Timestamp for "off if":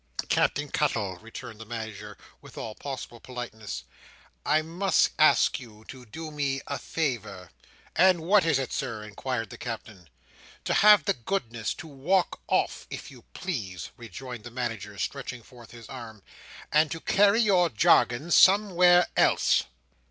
12.47-13.11